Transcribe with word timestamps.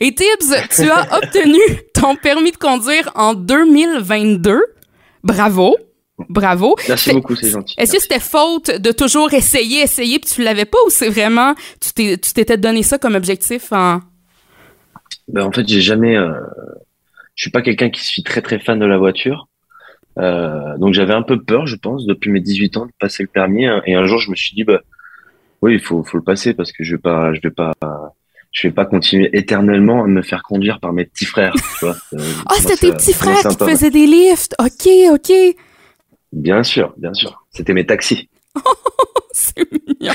Et 0.00 0.14
Tibbs, 0.14 0.54
tu 0.70 0.90
as 0.90 1.16
obtenu 1.16 1.60
ton 1.92 2.16
permis 2.16 2.52
de 2.52 2.56
conduire 2.56 3.10
en 3.14 3.34
2022. 3.34 4.60
Bravo. 5.22 5.76
Bravo. 6.28 6.76
Merci 6.88 7.12
beaucoup, 7.12 7.34
c'est 7.34 7.50
gentil. 7.50 7.74
Est-ce 7.78 7.92
que 7.92 8.00
c'était 8.00 8.20
faute 8.20 8.70
de 8.70 8.92
toujours 8.92 9.32
essayer, 9.32 9.82
essayer, 9.82 10.18
puis 10.18 10.30
tu 10.30 10.42
l'avais 10.42 10.64
pas, 10.64 10.78
ou 10.86 10.90
c'est 10.90 11.08
vraiment, 11.08 11.54
tu 11.80 12.18
t'étais 12.18 12.56
donné 12.56 12.82
ça 12.82 12.98
comme 12.98 13.14
objectif 13.14 13.72
en... 13.72 14.00
Ben, 15.28 15.42
en 15.42 15.52
fait, 15.52 15.66
j'ai 15.66 15.80
jamais, 15.80 16.16
euh, 16.16 16.34
je 17.34 17.44
suis 17.44 17.50
pas 17.50 17.62
quelqu'un 17.62 17.90
qui 17.90 18.04
suis 18.04 18.22
très 18.22 18.42
très 18.42 18.58
fan 18.58 18.78
de 18.78 18.84
la 18.84 18.98
voiture. 18.98 19.48
Euh, 20.18 20.76
donc 20.78 20.94
j'avais 20.94 21.14
un 21.14 21.22
peu 21.22 21.42
peur, 21.42 21.66
je 21.66 21.76
pense, 21.76 22.06
depuis 22.06 22.30
mes 22.30 22.40
18 22.40 22.76
ans 22.76 22.86
de 22.86 22.92
passer 23.00 23.22
le 23.22 23.28
permis. 23.28 23.66
Hein. 23.66 23.82
Et 23.86 23.94
un 23.94 24.04
jour, 24.04 24.18
je 24.18 24.30
me 24.30 24.36
suis 24.36 24.54
dit, 24.54 24.64
bah, 24.64 24.82
oui, 25.62 25.74
il 25.74 25.80
faut, 25.80 26.04
faut 26.04 26.18
le 26.18 26.22
passer 26.22 26.54
parce 26.54 26.70
que 26.70 26.84
je 26.84 26.94
vais 26.94 27.00
pas, 27.00 27.32
je 27.34 27.40
vais 27.40 27.50
pas, 27.50 27.72
je 28.54 28.68
vais 28.68 28.72
pas 28.72 28.86
continuer 28.86 29.28
éternellement 29.32 30.04
à 30.04 30.06
me 30.06 30.22
faire 30.22 30.42
conduire 30.42 30.78
par 30.78 30.92
mes 30.92 31.04
petits 31.04 31.26
frères. 31.26 31.52
Tu 31.78 31.84
vois. 31.84 31.96
Euh, 32.14 32.18
ah, 32.46 32.54
c'était 32.58 32.76
tes 32.76 32.92
petits 32.92 33.12
frères 33.12 33.48
qui 33.48 33.56
te 33.56 33.64
faisaient 33.64 33.90
des 33.90 34.06
lifts. 34.06 34.54
Ok, 34.60 34.88
ok. 35.10 35.32
Bien 36.32 36.62
sûr, 36.62 36.94
bien 36.96 37.12
sûr. 37.12 37.44
C'était 37.50 37.72
mes 37.72 37.84
taxis. 37.84 38.28
c'est 39.32 39.66
mignon. 39.72 40.12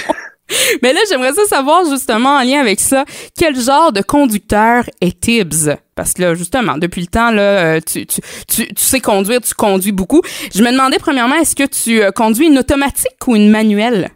Mais 0.81 0.93
là, 0.93 0.99
j'aimerais 1.09 1.33
ça 1.33 1.43
savoir 1.45 1.83
justement 1.89 2.37
en 2.37 2.43
lien 2.43 2.61
avec 2.61 2.79
ça, 2.79 3.03
quel 3.37 3.59
genre 3.59 3.91
de 3.91 4.01
conducteur 4.01 4.85
est 5.01 5.19
Tibbs? 5.19 5.75
Parce 5.95 6.13
que 6.13 6.21
là, 6.21 6.35
justement, 6.35 6.77
depuis 6.77 7.01
le 7.01 7.07
temps, 7.07 7.31
là, 7.31 7.75
euh, 7.75 7.79
tu, 7.85 8.05
tu, 8.05 8.21
tu, 8.47 8.65
sais 8.75 9.01
conduire, 9.01 9.41
tu 9.41 9.53
conduis 9.53 9.91
beaucoup. 9.91 10.21
Je 10.55 10.63
me 10.63 10.71
demandais 10.71 10.99
premièrement, 10.99 11.35
est-ce 11.35 11.55
que 11.55 11.67
tu 11.67 12.01
euh, 12.01 12.11
conduis 12.11 12.47
une 12.47 12.59
automatique 12.59 13.27
ou 13.27 13.35
une 13.35 13.49
manuelle? 13.49 14.09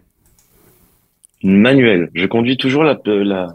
Une 1.43 1.59
manuelle. 1.59 2.09
Je 2.13 2.25
conduis 2.25 2.55
toujours 2.55 2.83
la, 2.83 2.97
la, 3.05 3.47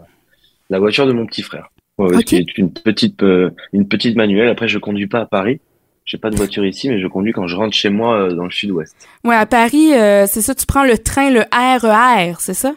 la 0.69 0.79
voiture 0.79 1.07
de 1.07 1.13
mon 1.13 1.25
petit 1.25 1.41
frère. 1.41 1.69
Ouais, 1.97 2.23
qui 2.23 2.37
est 2.37 2.57
une 2.57 2.71
petite, 2.71 3.23
euh, 3.23 3.49
une 3.73 3.87
petite 3.87 4.15
manuelle. 4.15 4.47
Après, 4.47 4.69
je 4.69 4.79
conduis 4.79 5.07
pas 5.07 5.19
à 5.19 5.25
Paris. 5.25 5.59
J'ai 6.05 6.17
pas 6.17 6.29
de 6.29 6.37
voiture 6.37 6.65
ici, 6.65 6.87
mais 6.89 6.99
je 6.99 7.07
conduis 7.07 7.33
quand 7.33 7.45
je 7.45 7.55
rentre 7.55 7.75
chez 7.75 7.89
moi 7.89 8.21
euh, 8.21 8.33
dans 8.33 8.45
le 8.45 8.51
sud-ouest. 8.51 8.95
Ouais, 9.25 9.35
à 9.35 9.45
Paris, 9.45 9.93
euh, 9.93 10.25
c'est 10.25 10.41
ça, 10.41 10.55
tu 10.55 10.65
prends 10.65 10.85
le 10.85 10.97
train, 10.97 11.29
le 11.29 11.41
RER, 11.51 12.31
e 12.31 12.35
c'est 12.39 12.53
ça? 12.53 12.73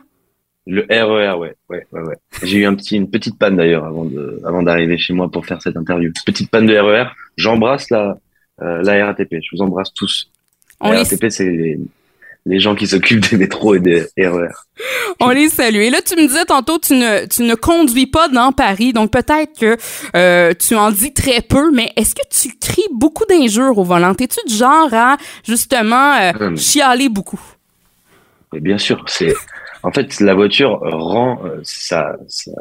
Le 0.67 0.83
RER, 0.91 1.35
e 1.35 1.39
ouais, 1.39 1.55
ouais, 1.71 1.87
ouais, 1.93 2.01
ouais. 2.01 2.17
J'ai 2.43 2.59
eu 2.59 2.67
un 2.67 2.75
petit, 2.75 2.97
une 2.97 3.09
petite 3.09 3.39
panne 3.39 3.57
d'ailleurs 3.57 3.85
avant 3.85 4.05
de, 4.05 4.41
avant 4.45 4.63
d'arriver 4.63 4.99
chez 4.99 5.13
moi 5.13 5.31
pour 5.31 5.47
faire 5.47 5.63
cette 5.63 5.77
interview. 5.77 6.11
Petite 6.27 6.51
panne 6.51 6.67
de 6.67 6.77
RER. 6.77 7.11
J'embrasse 7.37 7.91
la, 7.91 8.19
la 8.59 9.07
RATP. 9.07 9.37
Je 9.41 9.57
vous 9.57 9.63
embrasse 9.63 9.95
tous. 9.95 10.31
la 10.83 10.91
RATP, 10.91 11.27
c'est 11.31 11.79
les 12.45 12.59
gens 12.59 12.75
qui 12.75 12.87
s'occupent 12.87 13.31
des 13.31 13.37
métros 13.37 13.75
et 13.75 13.81
des 13.81 14.07
RER. 14.19 14.49
On 15.21 15.31
les 15.31 15.49
salue. 15.49 15.77
Et 15.77 15.91
là, 15.91 16.01
tu 16.03 16.17
me 16.17 16.27
disais 16.27 16.45
tantôt, 16.45 16.79
tu 16.79 16.95
ne, 16.95 17.27
tu 17.27 17.43
ne 17.43 17.55
conduis 17.55 18.07
pas 18.07 18.29
dans 18.29 18.53
Paris, 18.53 18.93
donc 18.93 19.13
peut-être 19.13 19.59
que 19.59 19.77
euh, 20.17 20.53
tu 20.59 20.75
en 20.75 20.91
dis 20.91 21.13
très 21.13 21.41
peu, 21.41 21.71
mais 21.71 21.93
est-ce 21.97 22.15
que 22.15 22.23
tu 22.31 22.57
cries 22.59 22.83
beaucoup 22.93 23.25
d'injures 23.27 23.79
au 23.79 23.85
volant? 23.85 24.13
Es-tu 24.13 24.41
du 24.47 24.55
genre 24.55 24.93
à, 24.93 25.17
justement, 25.47 26.15
euh, 26.15 26.33
hum. 26.41 26.57
chialer 26.57 27.09
beaucoup? 27.09 27.41
bien 28.53 28.79
sûr, 28.79 29.03
c'est... 29.07 29.35
En 29.83 29.91
fait, 29.91 30.21
la 30.21 30.35
voiture 30.35 30.79
rend 30.83 31.41
euh, 31.45 31.61
ça... 31.63 32.17
ça 32.29 32.53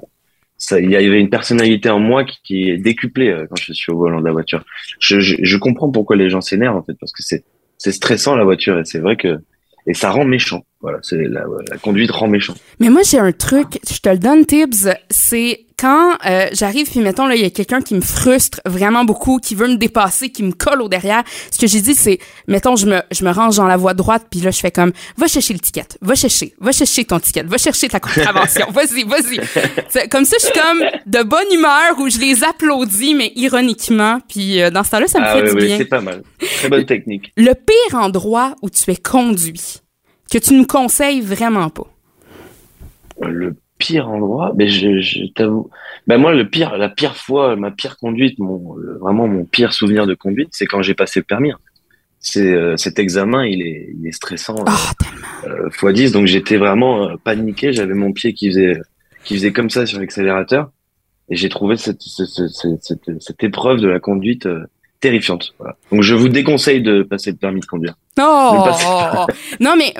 il 0.79 0.91
y 0.91 0.95
avait 0.95 1.19
une 1.19 1.31
personnalité 1.31 1.89
en 1.89 1.97
moi 1.97 2.23
qui, 2.23 2.69
est 2.69 2.77
décuplée 2.77 3.35
quand 3.49 3.59
je 3.59 3.73
suis 3.73 3.91
au 3.91 3.97
volant 3.97 4.19
de 4.19 4.25
la 4.25 4.31
voiture. 4.31 4.63
Je, 4.99 5.19
je, 5.19 5.35
je 5.41 5.57
comprends 5.57 5.89
pourquoi 5.89 6.15
les 6.15 6.29
gens 6.29 6.39
s'énervent 6.39 6.77
en 6.77 6.83
fait 6.83 6.93
parce 6.99 7.11
que 7.11 7.23
c'est 7.23 7.43
c'est 7.81 7.91
stressant 7.91 8.35
la 8.35 8.43
voiture 8.43 8.77
et 8.77 8.85
c'est 8.85 8.99
vrai 8.99 9.15
que 9.15 9.39
et 9.87 9.93
ça 9.93 10.11
rend 10.11 10.25
méchant. 10.25 10.63
Voilà, 10.81 10.97
c'est 11.03 11.17
la, 11.27 11.43
la, 11.69 11.77
conduite 11.77 12.11
rend 12.11 12.27
méchant. 12.27 12.55
Mais 12.79 12.89
moi 12.89 13.01
j'ai 13.03 13.19
un 13.19 13.31
truc, 13.31 13.79
je 13.89 13.99
te 13.99 14.09
le 14.09 14.17
donne 14.17 14.45
Tibbs, 14.45 14.89
c'est 15.11 15.65
quand 15.81 16.17
euh, 16.25 16.47
j'arrive 16.53 16.89
puis 16.89 16.99
mettons 16.99 17.25
là 17.25 17.35
il 17.35 17.41
y 17.41 17.45
a 17.45 17.49
quelqu'un 17.49 17.81
qui 17.81 17.95
me 17.95 18.01
frustre 18.01 18.61
vraiment 18.65 19.03
beaucoup, 19.03 19.37
qui 19.37 19.55
veut 19.55 19.67
me 19.67 19.77
dépasser, 19.77 20.29
qui 20.29 20.43
me 20.43 20.51
colle 20.51 20.81
au 20.81 20.89
derrière, 20.89 21.23
ce 21.51 21.59
que 21.59 21.67
j'ai 21.67 21.81
dit 21.81 21.93
c'est 21.93 22.19
mettons 22.47 22.75
je 22.75 22.85
me 22.87 23.01
je 23.11 23.23
me 23.23 23.31
range 23.31 23.57
dans 23.57 23.67
la 23.67 23.77
voie 23.77 23.93
droite 23.93 24.27
puis 24.29 24.39
là 24.41 24.51
je 24.51 24.59
fais 24.59 24.71
comme 24.71 24.91
va 25.17 25.27
chercher 25.27 25.53
le 25.53 25.59
ticket, 25.59 25.87
va 26.01 26.15
chercher, 26.15 26.53
va 26.59 26.71
chercher 26.71 27.05
ton 27.05 27.19
ticket, 27.19 27.43
va 27.43 27.57
chercher 27.57 27.87
ta 27.87 27.99
contravention, 27.99 28.67
vas-y, 28.71 29.03
vas-y. 29.03 30.07
Comme 30.09 30.25
ça 30.25 30.37
je 30.39 30.45
suis 30.45 30.53
comme 30.53 30.83
de 31.05 31.23
bonne 31.23 31.51
humeur 31.51 31.99
où 31.99 32.09
je 32.09 32.19
les 32.19 32.43
applaudis 32.43 33.13
mais 33.13 33.31
ironiquement 33.35 34.19
puis 34.27 34.61
euh, 34.61 34.69
dans 34.69 34.83
ce 34.83 34.91
temps-là 34.91 35.07
ça 35.07 35.19
me 35.19 35.25
ah 35.25 35.35
fait 35.35 35.43
du 35.43 35.55
oui, 35.55 35.65
bien. 35.65 35.77
c'est 35.77 35.85
pas 35.85 36.01
mal. 36.01 36.23
Très 36.39 36.69
bonne 36.69 36.85
technique. 36.85 37.31
Le 37.37 37.53
pire 37.53 37.99
endroit 37.99 38.55
où 38.61 38.69
tu 38.69 38.89
es 38.91 38.95
conduit 38.95 39.81
que 40.31 40.37
tu 40.37 40.53
nous 40.53 40.65
conseilles 40.65 41.21
vraiment 41.21 41.69
pas? 41.69 41.87
Le 43.21 43.55
pire 43.77 44.09
endroit, 44.09 44.53
mais 44.55 44.67
je, 44.67 45.01
je 45.01 45.25
t'avoue, 45.33 45.69
ben 46.07 46.17
moi 46.17 46.33
le 46.33 46.47
pire, 46.47 46.77
la 46.77 46.89
pire 46.89 47.15
fois, 47.15 47.55
ma 47.55 47.71
pire 47.71 47.97
conduite, 47.97 48.39
mon 48.39 48.75
vraiment 48.99 49.27
mon 49.27 49.43
pire 49.43 49.73
souvenir 49.73 50.05
de 50.07 50.13
conduite, 50.13 50.49
c'est 50.51 50.65
quand 50.65 50.81
j'ai 50.81 50.93
passé 50.93 51.19
le 51.19 51.25
permis. 51.25 51.51
C'est 52.19 52.53
euh, 52.53 52.77
cet 52.77 52.99
examen, 52.99 53.45
il 53.45 53.63
est, 53.63 53.95
il 53.97 54.07
est 54.07 54.11
stressant 54.11 54.55
oh, 54.59 55.47
euh, 55.47 55.69
fois 55.71 55.91
10, 55.91 56.11
donc 56.11 56.27
j'étais 56.27 56.57
vraiment 56.57 57.09
euh, 57.09 57.15
paniqué. 57.23 57.73
J'avais 57.73 57.95
mon 57.95 58.13
pied 58.13 58.33
qui 58.33 58.49
faisait 58.49 58.79
qui 59.23 59.35
faisait 59.35 59.51
comme 59.51 59.71
ça 59.71 59.87
sur 59.87 59.99
l'accélérateur, 59.99 60.71
et 61.29 61.35
j'ai 61.35 61.49
trouvé 61.49 61.75
cette, 61.77 62.01
cette, 62.01 62.47
cette, 62.81 63.19
cette, 63.19 63.43
épreuve 63.43 63.79
de 63.79 63.87
la 63.87 63.99
conduite 63.99 64.47
terrifiante. 65.01 65.53
Voilà. 65.59 65.75
Donc 65.91 66.03
je 66.03 66.15
vous 66.15 66.29
déconseille 66.29 66.81
de 66.81 67.03
passer 67.03 67.31
le 67.31 67.37
permis 67.37 67.59
de 67.59 67.65
conduire. 67.65 67.95
Oh, 68.19 68.65
non 69.59 69.75
mais 69.77 69.93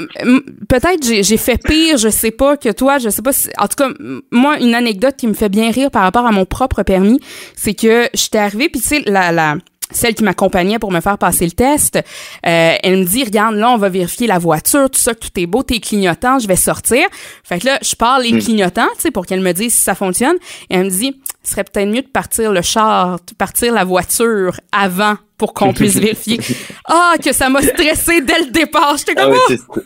peut-être 0.69 1.05
j'ai, 1.05 1.23
j'ai 1.23 1.37
fait 1.37 1.61
pire, 1.61 1.97
je 1.97 2.09
sais 2.09 2.31
pas 2.31 2.55
que 2.55 2.69
toi, 2.71 2.99
je 2.99 3.09
sais 3.09 3.21
pas. 3.21 3.33
Si, 3.33 3.49
en 3.57 3.67
tout 3.67 3.75
cas, 3.75 3.89
moi 4.31 4.59
une 4.59 4.75
anecdote 4.75 5.15
qui 5.17 5.27
me 5.27 5.33
fait 5.33 5.49
bien 5.49 5.71
rire 5.71 5.91
par 5.91 6.03
rapport 6.03 6.25
à 6.25 6.31
mon 6.31 6.45
propre 6.45 6.83
permis, 6.83 7.19
c'est 7.55 7.73
que 7.73 8.07
j'étais 8.13 8.37
arrivée 8.37 8.69
puis 8.69 8.79
tu 8.79 8.87
sais 8.87 9.01
la 9.05 9.31
la 9.31 9.55
celle 9.91 10.15
qui 10.15 10.23
m'accompagnait 10.23 10.79
pour 10.79 10.91
me 10.91 11.01
faire 11.01 11.17
passer 11.17 11.45
le 11.45 11.51
test, 11.51 11.97
euh, 11.97 12.75
elle 12.81 12.99
me 12.99 13.03
dit 13.03 13.23
regarde 13.23 13.55
là 13.55 13.71
on 13.71 13.77
va 13.77 13.89
vérifier 13.89 14.27
la 14.27 14.39
voiture, 14.39 14.89
tout 14.89 14.99
ça, 14.99 15.15
tout 15.15 15.29
est 15.35 15.45
beau, 15.45 15.63
t'es 15.63 15.79
clignotant, 15.79 16.39
je 16.39 16.47
vais 16.47 16.55
sortir. 16.55 17.07
Fait 17.43 17.59
que 17.59 17.65
là 17.65 17.79
je 17.81 17.95
parle 17.95 18.23
les 18.23 18.33
hmm. 18.33 18.39
clignotants, 18.39 18.89
tu 18.95 19.01
sais 19.01 19.11
pour 19.11 19.25
qu'elle 19.25 19.41
me 19.41 19.51
dise 19.51 19.73
si 19.73 19.81
ça 19.81 19.95
fonctionne 19.95 20.35
et 20.69 20.75
elle 20.75 20.85
me 20.85 20.89
dit 20.89 21.21
ce 21.43 21.51
serait 21.51 21.63
peut-être 21.63 21.89
mieux 21.89 22.01
de 22.01 22.07
partir 22.07 22.51
le 22.51 22.61
char, 22.61 23.19
de 23.27 23.33
partir 23.35 23.73
la 23.73 23.83
voiture 23.83 24.59
avant 24.71 25.15
pour 25.37 25.53
qu'on 25.53 25.73
puisse 25.73 25.97
vérifier. 25.99 26.39
Ah 26.85 27.13
que 27.23 27.33
ça 27.33 27.49
m'a 27.49 27.61
stressé 27.61 28.21
dès 28.21 28.39
le 28.39 28.51
départ, 28.51 28.97
j'étais 28.97 29.15
comme 29.15 29.33
ah 29.33 29.51
ouais, 29.51 29.57
oh! 29.69 29.79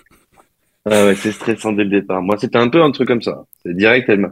ah 0.86 1.06
ouais, 1.06 1.16
c'est 1.16 1.32
stressant 1.32 1.72
dès 1.72 1.84
le 1.84 1.90
départ. 1.90 2.22
Moi 2.22 2.38
c'était 2.40 2.58
un 2.58 2.70
peu 2.70 2.82
un 2.82 2.92
truc 2.92 3.08
comme 3.08 3.22
ça. 3.22 3.46
C'est 3.64 3.76
direct 3.76 4.10
elle 4.10 4.20
m'a 4.20 4.32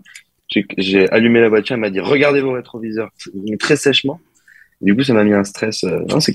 j'ai 0.78 1.09
allumé 1.09 1.41
la 1.41 1.50
voiture, 1.50 1.73
elle 1.75 1.81
m'a 1.81 1.89
dit 1.89 2.00
regardez 2.00 2.41
vos 2.41 2.51
rétroviseurs, 2.51 3.09
très 3.59 3.75
sèchement. 3.75 4.19
Du 4.81 4.95
coup, 4.95 5.03
ça 5.03 5.13
m'a 5.13 5.23
mis 5.23 5.34
un 5.34 5.44
stress. 5.44 5.84
Euh, 5.84 6.00
non, 6.09 6.19
c'est 6.19 6.34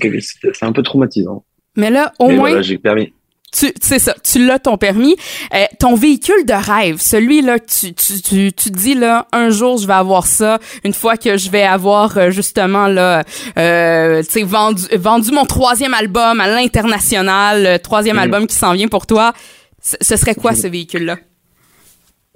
un 0.61 0.71
peu 0.71 0.83
traumatisant. 0.83 1.43
Mais 1.75 1.89
là, 1.89 2.13
au 2.19 2.29
moins. 2.29 2.49
Voilà, 2.49 2.61
j'ai 2.61 2.77
permis. 2.77 3.13
Tu, 3.51 3.73
c'est 3.81 3.97
ça, 3.97 4.13
tu 4.23 4.45
l'as 4.45 4.59
ton 4.59 4.77
permis. 4.77 5.15
Euh, 5.55 5.65
ton 5.79 5.95
véhicule 5.95 6.45
de 6.45 6.53
rêve, 6.53 6.97
celui-là, 6.99 7.57
tu, 7.59 7.93
tu, 7.93 8.21
tu, 8.21 8.53
tu 8.53 8.69
dis 8.69 8.93
là, 8.93 9.27
un 9.31 9.49
jour 9.49 9.77
je 9.77 9.87
vais 9.87 9.93
avoir 9.93 10.27
ça, 10.27 10.59
une 10.83 10.93
fois 10.93 11.17
que 11.17 11.35
je 11.35 11.49
vais 11.49 11.63
avoir 11.63 12.15
euh, 12.17 12.29
justement 12.29 12.85
là, 12.87 13.23
euh, 13.57 14.21
tu 14.21 14.29
sais, 14.29 14.43
vendu, 14.43 14.83
vendu 14.95 15.31
mon 15.31 15.45
troisième 15.45 15.95
album 15.95 16.39
à 16.39 16.47
l'international, 16.47 17.79
troisième 17.81 18.17
mm. 18.17 18.19
album 18.19 18.47
qui 18.47 18.55
s'en 18.55 18.73
vient 18.73 18.87
pour 18.87 19.07
toi. 19.07 19.33
ce 19.81 20.15
serait 20.15 20.35
quoi 20.35 20.53
ce 20.53 20.67
véhicule-là? 20.67 21.17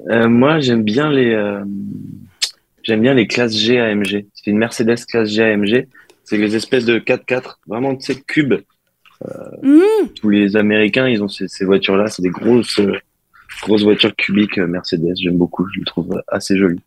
Moi, 0.09 0.59
j'aime 0.59 0.81
bien 0.81 1.11
les, 1.11 1.35
j'aime 2.83 3.01
bien 3.01 3.13
les 3.13 3.27
classes 3.27 3.55
G 3.55 3.79
AMG. 3.79 4.25
C'est 4.33 4.51
une 4.51 4.57
Mercedes 4.57 5.05
classe 5.07 5.29
G 5.29 5.43
AMG. 5.43 5.87
C'est 6.23 6.37
les 6.37 6.55
espèces 6.55 6.85
de 6.85 6.99
4x4, 6.99 7.55
vraiment, 7.67 7.95
tu 7.95 8.13
sais, 8.13 8.21
cubes. 8.21 8.61
Euh, 9.25 10.05
Tous 10.15 10.29
les 10.29 10.55
Américains, 10.55 11.07
ils 11.07 11.21
ont 11.23 11.27
ces, 11.27 11.47
ces 11.47 11.65
voitures-là. 11.65 12.07
C'est 12.07 12.21
des 12.21 12.29
grosses, 12.29 12.79
grosses 13.63 13.83
voitures 13.83 14.15
cubiques 14.15 14.57
euh, 14.57 14.67
Mercedes. 14.67 15.15
J'aime 15.21 15.37
beaucoup. 15.37 15.65
Je 15.73 15.79
les 15.79 15.85
trouve 15.85 16.21
assez 16.27 16.57
jolies. 16.57 16.81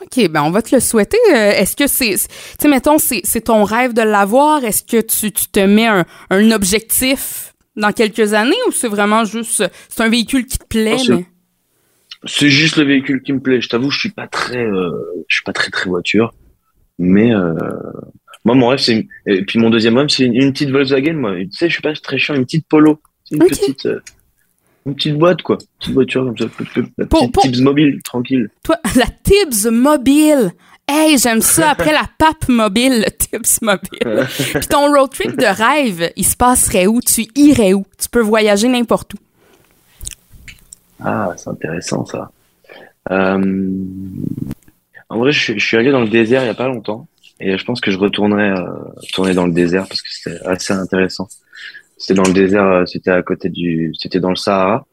OK, 0.00 0.28
ben 0.30 0.42
on 0.42 0.50
va 0.50 0.62
te 0.62 0.74
le 0.74 0.80
souhaiter. 0.80 1.18
Euh, 1.32 1.52
est-ce 1.52 1.76
que 1.76 1.86
c'est, 1.86 2.14
tu 2.14 2.26
sais, 2.60 2.68
mettons, 2.68 2.98
c'est, 2.98 3.20
c'est 3.24 3.42
ton 3.42 3.64
rêve 3.64 3.92
de 3.92 4.02
l'avoir? 4.02 4.64
Est-ce 4.64 4.84
que 4.84 5.00
tu, 5.00 5.32
tu 5.32 5.46
te 5.48 5.60
mets 5.60 5.86
un, 5.86 6.04
un 6.30 6.50
objectif 6.52 7.54
dans 7.76 7.92
quelques 7.92 8.32
années 8.32 8.56
ou 8.68 8.72
c'est 8.72 8.88
vraiment 8.88 9.24
juste, 9.24 9.64
c'est 9.88 10.02
un 10.02 10.08
véhicule 10.08 10.46
qui 10.46 10.58
te 10.58 10.66
plaît? 10.66 10.96
Oh, 10.98 11.04
mais... 11.10 11.26
C'est 12.24 12.50
juste 12.50 12.76
le 12.76 12.84
véhicule 12.84 13.22
qui 13.22 13.32
me 13.32 13.40
plaît. 13.40 13.60
Je 13.60 13.68
t'avoue, 13.68 13.90
je 13.90 13.98
suis 13.98 14.10
pas 14.10 14.26
très, 14.26 14.64
euh, 14.64 14.90
je 15.28 15.36
suis 15.36 15.44
pas 15.44 15.52
très 15.52 15.70
très 15.70 15.88
voiture, 15.88 16.34
mais 16.98 17.32
euh, 17.32 17.54
moi, 18.44 18.54
mon 18.54 18.68
rêve, 18.68 18.78
c'est. 18.78 19.06
Et 19.26 19.44
puis 19.44 19.58
mon 19.58 19.70
deuxième 19.70 19.96
rêve, 19.96 20.08
c'est 20.08 20.24
une, 20.24 20.52
petite 20.52 20.70
Volkswagen. 20.70 21.14
Moi, 21.14 21.36
tu 21.40 21.48
sais, 21.52 21.68
je 21.68 21.74
suis 21.74 21.82
pas 21.82 21.92
très 21.94 22.18
chiant, 22.18 22.34
une 22.34 22.44
petite 22.44 22.66
Polo. 22.68 23.00
Une 23.30 23.40
petite. 23.40 23.86
Euh, 23.86 24.00
une 24.86 24.94
petite 24.94 25.18
boîte, 25.18 25.42
quoi. 25.42 25.58
Une 25.60 25.78
petite 25.78 25.94
voiture 25.94 26.24
comme 26.24 26.38
ça. 26.38 26.46
La 26.96 27.06
petite 27.06 27.38
Tibbs 27.40 27.60
mobile, 27.60 28.00
tranquille. 28.02 28.48
Toi, 28.64 28.76
la 28.96 29.06
Tibbs 29.22 29.70
mobile. 29.70 30.52
Hey, 30.88 31.18
j'aime 31.18 31.42
ça. 31.42 31.70
Après 31.72 31.92
la 31.92 32.04
pape 32.18 32.48
mobile, 32.48 33.04
le 33.04 33.10
Tibbs 33.10 33.60
mobile. 33.60 34.26
Puis 34.54 34.68
ton 34.68 34.90
road 34.92 35.10
trip 35.10 35.36
de 35.36 35.44
rêve, 35.44 36.10
il 36.16 36.24
se 36.24 36.36
passerait 36.36 36.86
où? 36.86 37.00
Tu 37.02 37.26
irais 37.36 37.74
où? 37.74 37.84
Tu 38.00 38.08
peux 38.08 38.22
voyager 38.22 38.68
n'importe 38.68 39.14
où. 39.14 39.18
Ah, 41.00 41.32
c'est 41.36 41.48
intéressant 41.48 42.04
ça. 42.04 42.30
Euh, 43.10 43.62
En 45.08 45.18
vrai, 45.18 45.32
je, 45.32 45.58
suis 45.58 45.76
allé 45.76 45.90
dans 45.90 46.02
le 46.02 46.08
désert 46.08 46.42
il 46.42 46.46
y 46.46 46.50
a 46.50 46.54
pas 46.54 46.68
longtemps 46.68 47.08
et 47.40 47.56
je 47.56 47.64
pense 47.64 47.80
que 47.80 47.90
je 47.90 47.98
retournerai 47.98 48.50
euh, 48.50 48.66
tourner 49.12 49.32
dans 49.34 49.46
le 49.46 49.52
désert 49.52 49.86
parce 49.88 50.02
que 50.02 50.08
c'était 50.10 50.44
assez 50.44 50.72
intéressant. 50.72 51.28
C'était 51.98 52.14
dans 52.14 52.28
le 52.28 52.32
désert, 52.32 52.64
euh, 52.64 52.86
c'était 52.86 53.10
à 53.10 53.22
côté 53.22 53.48
du, 53.48 53.92
c'était 53.98 54.20
dans 54.20 54.30
le 54.30 54.36
Sahara, 54.36 54.86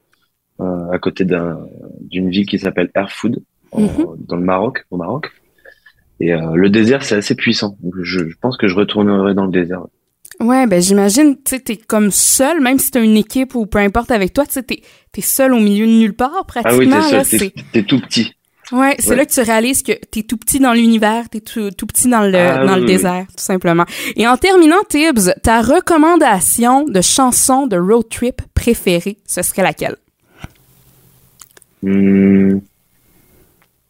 euh, 0.59 0.91
à 0.91 0.97
côté 0.97 1.23
d'une 1.23 2.29
ville 2.29 2.47
qui 2.47 2.57
s'appelle 2.57 2.89
Erfoud, 2.95 3.43
mhm. 3.73 4.15
dans 4.27 4.35
le 4.35 4.43
Maroc, 4.43 4.85
au 4.89 4.97
Maroc. 4.97 5.31
Et 6.19 6.33
euh, 6.33 6.55
le 6.55 6.69
désert, 6.69 7.03
c'est 7.03 7.15
assez 7.15 7.35
puissant. 7.35 7.77
Donc 7.81 7.93
je, 8.01 8.27
je, 8.27 8.35
pense 8.41 8.57
que 8.57 8.67
je 8.67 8.75
retournerai 8.75 9.35
dans 9.35 9.45
le 9.45 9.51
désert. 9.51 9.81
Ouais, 9.81 9.87
ben 10.39 10.81
j'imagine, 10.81 11.35
tu 11.35 11.41
sais, 11.45 11.59
t'es 11.59 11.77
comme 11.77 12.11
seul, 12.11 12.61
même 12.61 12.79
si 12.79 12.91
t'as 12.91 13.03
une 13.03 13.17
équipe 13.17 13.55
ou 13.55 13.65
peu 13.65 13.79
importe 13.79 14.11
avec 14.11 14.33
toi, 14.33 14.45
tu 14.45 14.53
sais, 14.53 14.63
t'es 14.63 14.81
es 15.17 15.21
seul 15.21 15.53
au 15.53 15.59
milieu 15.59 15.85
de 15.87 15.91
nulle 15.91 16.15
part 16.15 16.45
pratiquement. 16.45 16.97
Ah 17.01 17.09
oui, 17.09 17.27
t'es 17.29 17.37
seul, 17.37 17.51
t'es 17.71 17.83
tout 17.83 18.01
petit. 18.01 18.33
Ouais, 18.71 18.95
c'est 18.97 19.15
là 19.15 19.25
que 19.25 19.31
tu 19.31 19.41
réalises 19.41 19.83
que 19.83 19.91
t'es 19.91 20.23
tout 20.23 20.37
petit 20.37 20.59
dans 20.59 20.73
l'univers, 20.73 21.29
t'es 21.29 21.39
tout, 21.39 21.69
tout 21.69 21.85
petit 21.85 22.09
dans 22.09 22.23
le 22.23 22.35
ah 22.35 22.65
dans 22.65 22.75
le 22.75 22.85
désert, 22.85 23.27
tout 23.27 23.43
simplement. 23.43 23.85
Et 24.15 24.27
en 24.27 24.37
terminant, 24.37 24.81
Tibbs, 24.89 25.33
ta 25.43 25.61
recommandation 25.61 26.83
de 26.83 27.01
chanson 27.01 27.67
de 27.67 27.77
road 27.77 28.09
trip 28.09 28.41
préférée, 28.55 29.17
ce 29.27 29.43
serait 29.43 29.61
laquelle? 29.61 29.97
Hmm. 31.83 32.59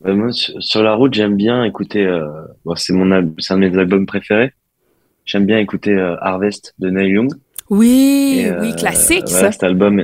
Ben, 0.01 0.13
moi, 0.13 0.27
sur, 0.31 0.83
la 0.83 0.93
route, 0.93 1.13
j'aime 1.13 1.35
bien 1.35 1.63
écouter. 1.63 2.05
Euh, 2.05 2.27
bon, 2.65 2.75
c'est 2.75 2.93
mon, 2.93 3.33
c'est 3.39 3.53
un 3.53 3.57
de 3.57 3.69
mes 3.69 3.77
albums 3.77 4.05
préférés. 4.05 4.51
J'aime 5.25 5.45
bien 5.45 5.59
écouter 5.59 5.91
euh, 5.91 6.15
Harvest 6.21 6.75
de 6.79 6.89
Neil 6.89 7.09
Young. 7.09 7.31
Oui, 7.69 8.45
oui, 8.59 8.75
classique 8.75 9.27
ça. 9.27 9.51
Cet 9.51 9.63
album, 9.63 10.03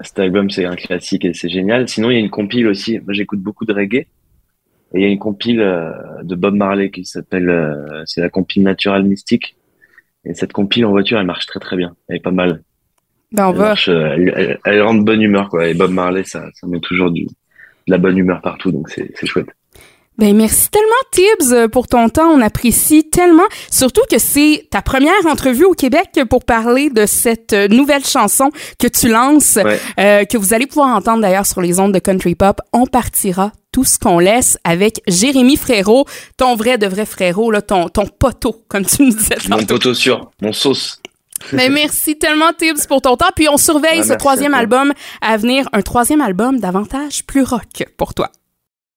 cet 0.00 0.18
album, 0.18 0.50
c'est 0.50 0.64
un 0.64 0.74
classique 0.74 1.24
et 1.24 1.32
c'est 1.32 1.48
génial. 1.48 1.88
Sinon, 1.88 2.10
il 2.10 2.14
y 2.14 2.16
a 2.16 2.20
une 2.20 2.30
compile 2.30 2.66
aussi. 2.66 2.98
Moi, 2.98 3.12
j'écoute 3.12 3.40
beaucoup 3.40 3.64
de 3.64 3.72
reggae. 3.72 4.06
Et 4.94 5.00
il 5.00 5.02
y 5.02 5.04
a 5.04 5.08
une 5.08 5.18
compile 5.18 5.60
euh, 5.60 5.92
de 6.22 6.34
Bob 6.34 6.54
Marley 6.54 6.90
qui 6.90 7.04
s'appelle, 7.04 7.48
euh, 7.50 8.02
c'est 8.06 8.20
la 8.20 8.30
compile 8.30 8.62
Natural 8.62 9.04
Mystique. 9.04 9.56
Et 10.24 10.34
cette 10.34 10.52
compile 10.52 10.86
en 10.86 10.90
voiture, 10.90 11.18
elle 11.18 11.26
marche 11.26 11.46
très 11.46 11.60
très 11.60 11.76
bien. 11.76 11.94
Elle 12.08 12.16
est 12.16 12.20
pas 12.20 12.30
mal. 12.30 12.62
Ben, 13.32 13.46
on 13.46 13.52
elle, 13.52 13.58
va. 13.58 13.64
Marche, 13.68 13.88
elle, 13.88 14.58
elle, 14.64 14.82
rend 14.82 14.94
de 14.94 15.04
bonne 15.04 15.22
humeur, 15.22 15.50
quoi. 15.50 15.68
Et 15.68 15.74
Bob 15.74 15.92
Marley, 15.92 16.24
ça, 16.24 16.46
ça 16.54 16.66
met 16.66 16.80
toujours 16.80 17.10
du, 17.10 17.24
de 17.24 17.30
la 17.86 17.98
bonne 17.98 18.16
humeur 18.16 18.40
partout, 18.40 18.72
donc 18.72 18.88
c'est 18.88 19.26
chouette. 19.26 19.48
Ben 20.18 20.36
merci 20.36 20.68
tellement 20.68 20.88
Tibbs 21.12 21.52
euh, 21.52 21.68
pour 21.68 21.86
ton 21.86 22.08
temps, 22.08 22.28
on 22.28 22.40
apprécie 22.40 23.08
tellement, 23.08 23.46
surtout 23.70 24.02
que 24.10 24.18
c'est 24.18 24.66
ta 24.68 24.82
première 24.82 25.26
entrevue 25.26 25.64
au 25.64 25.74
Québec 25.74 26.20
pour 26.28 26.44
parler 26.44 26.90
de 26.90 27.06
cette 27.06 27.52
euh, 27.52 27.68
nouvelle 27.68 28.04
chanson 28.04 28.50
que 28.80 28.88
tu 28.88 29.08
lances, 29.08 29.58
euh, 30.00 30.24
que 30.24 30.36
vous 30.36 30.54
allez 30.54 30.66
pouvoir 30.66 30.96
entendre 30.96 31.22
d'ailleurs 31.22 31.46
sur 31.46 31.60
les 31.60 31.78
ondes 31.78 31.94
de 31.94 32.00
Country 32.00 32.34
Pop. 32.34 32.60
On 32.72 32.86
partira 32.86 33.52
tout 33.70 33.84
ce 33.84 33.96
qu'on 33.96 34.18
laisse 34.18 34.58
avec 34.64 35.00
Jérémy 35.06 35.56
Frérot, 35.56 36.04
ton 36.36 36.56
vrai 36.56 36.78
de 36.78 36.88
vrai 36.88 37.06
frérot, 37.06 37.52
là, 37.52 37.62
ton, 37.62 37.88
ton 37.88 38.06
poteau, 38.06 38.64
comme 38.66 38.84
tu 38.84 39.04
nous 39.04 39.14
disais. 39.14 39.36
Mon 39.48 39.64
poteau 39.64 39.94
sûr, 39.94 40.32
mon 40.42 40.52
sauce. 40.52 41.00
Mais 41.52 41.68
merci 41.68 42.18
tellement 42.18 42.52
Tibbs 42.58 42.88
pour 42.88 43.02
ton 43.02 43.16
temps. 43.16 43.30
Puis 43.36 43.48
on 43.48 43.56
surveille 43.56 44.02
ce 44.02 44.14
troisième 44.14 44.54
album 44.54 44.92
à 45.20 45.36
venir, 45.36 45.68
un 45.72 45.82
troisième 45.82 46.20
album 46.20 46.58
davantage 46.58 47.24
plus 47.24 47.44
rock 47.44 47.84
pour 47.96 48.14
toi. 48.14 48.32